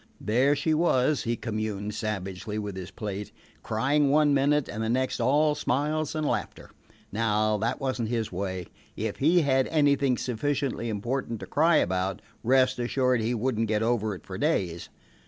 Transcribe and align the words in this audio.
There 0.19 0.55
she 0.55 0.73
was, 0.73 1.25
he 1.25 1.35
communed 1.35 1.93
savagely 1.93 2.57
with 2.57 2.75
his 2.75 2.89
plate, 2.89 3.31
crying 3.61 4.09
one 4.09 4.33
minute, 4.33 4.67
and 4.67 4.81
the 4.81 4.89
next 4.89 5.19
all 5.19 5.53
smiles 5.53 6.15
and 6.15 6.25
laughter. 6.27 6.71
Now 7.11 7.59
that 7.59 7.79
was 7.79 8.01
n't 8.01 8.09
his 8.09 8.31
way. 8.31 8.65
If 8.97 9.17
he 9.17 9.41
had 9.41 9.67
anything 9.67 10.17
sufficiently 10.17 10.89
important 10.89 11.39
to 11.41 11.45
cry 11.45 11.75
about, 11.75 12.19
rest 12.43 12.79
assured 12.79 13.21
he 13.21 13.35
would 13.35 13.59
n't 13.59 13.67
get 13.67 13.83
over 13.83 14.15
it 14.15 14.25
for 14.25 14.39
days. 14.39 14.89